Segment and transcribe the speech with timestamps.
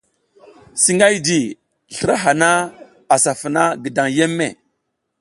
[0.81, 1.19] Singihay,
[1.95, 2.49] slra hana
[3.15, 4.47] asa funa gidan yeme.